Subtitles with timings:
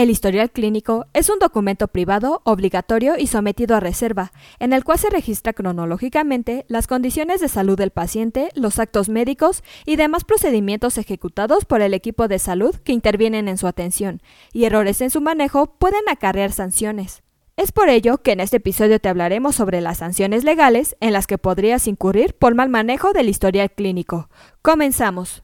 [0.00, 4.98] El historial clínico es un documento privado, obligatorio y sometido a reserva, en el cual
[4.98, 10.96] se registra cronológicamente las condiciones de salud del paciente, los actos médicos y demás procedimientos
[10.96, 14.22] ejecutados por el equipo de salud que intervienen en su atención,
[14.54, 17.22] y errores en su manejo pueden acarrear sanciones.
[17.58, 21.26] Es por ello que en este episodio te hablaremos sobre las sanciones legales en las
[21.26, 24.30] que podrías incurrir por mal manejo del historial clínico.
[24.62, 25.42] Comenzamos.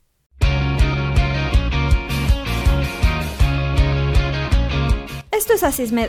[5.37, 5.62] Esto es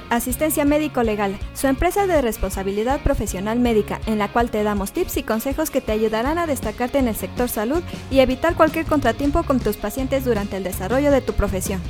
[0.09, 5.17] Asistencia Médico Legal, su empresa de responsabilidad profesional médica, en la cual te damos tips
[5.17, 9.43] y consejos que te ayudarán a destacarte en el sector salud y evitar cualquier contratiempo
[9.43, 11.81] con tus pacientes durante el desarrollo de tu profesión.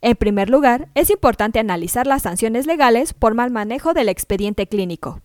[0.00, 5.22] En primer lugar, es importante analizar las sanciones legales por mal manejo del expediente clínico.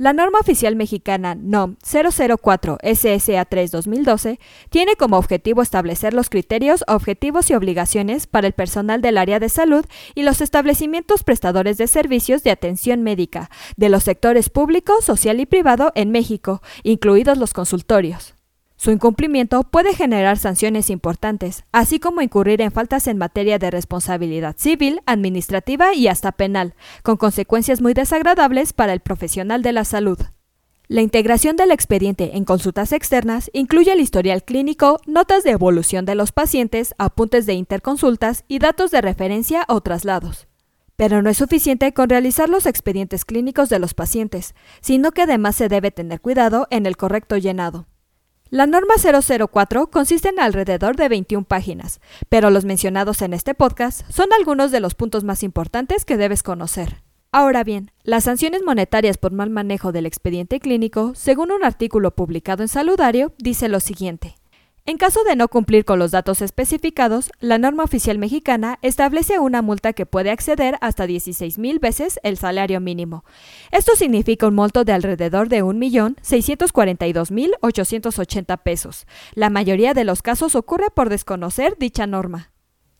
[0.00, 4.38] La norma oficial mexicana NOM 004 SSA 3 2012
[4.70, 9.48] tiene como objetivo establecer los criterios, objetivos y obligaciones para el personal del área de
[9.48, 9.84] salud
[10.14, 15.46] y los establecimientos prestadores de servicios de atención médica de los sectores público, social y
[15.46, 18.37] privado en México, incluidos los consultorios.
[18.80, 24.54] Su incumplimiento puede generar sanciones importantes, así como incurrir en faltas en materia de responsabilidad
[24.56, 30.18] civil, administrativa y hasta penal, con consecuencias muy desagradables para el profesional de la salud.
[30.86, 36.14] La integración del expediente en consultas externas incluye el historial clínico, notas de evolución de
[36.14, 40.46] los pacientes, apuntes de interconsultas y datos de referencia o traslados.
[40.94, 45.56] Pero no es suficiente con realizar los expedientes clínicos de los pacientes, sino que además
[45.56, 47.88] se debe tener cuidado en el correcto llenado.
[48.50, 54.10] La norma 004 consiste en alrededor de 21 páginas, pero los mencionados en este podcast
[54.10, 57.02] son algunos de los puntos más importantes que debes conocer.
[57.30, 62.62] Ahora bien, las sanciones monetarias por mal manejo del expediente clínico, según un artículo publicado
[62.62, 64.37] en Saludario, dice lo siguiente.
[64.88, 69.60] En caso de no cumplir con los datos especificados, la norma oficial mexicana establece una
[69.60, 73.22] multa que puede acceder hasta 16 mil veces el salario mínimo.
[73.70, 79.06] Esto significa un monto de alrededor de 1.642.880 pesos.
[79.34, 82.50] La mayoría de los casos ocurre por desconocer dicha norma.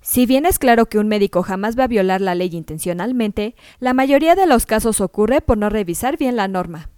[0.03, 3.95] Si bien es claro que un médico jamás va a violar la ley intencionalmente, la
[3.95, 6.91] mayoría de los casos ocurre por no revisar bien la norma.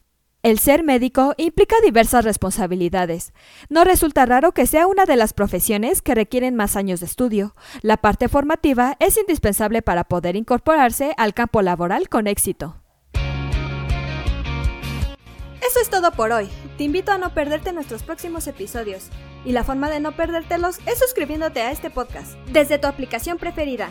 [0.42, 3.34] El ser médico implica diversas responsabilidades.
[3.68, 7.54] No resulta raro que sea una de las profesiones que requieren más años de estudio.
[7.82, 12.76] La parte formativa es indispensable para poder incorporarse al campo laboral con éxito.
[15.60, 16.48] Eso es todo por hoy.
[16.78, 19.10] Te invito a no perderte nuestros próximos episodios.
[19.44, 23.90] Y la forma de no perdértelos es suscribiéndote a este podcast desde tu aplicación preferida.